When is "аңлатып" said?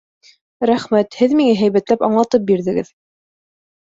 2.11-2.49